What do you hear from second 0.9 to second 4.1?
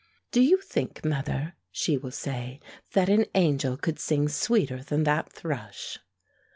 mother," she will say, "that an angel could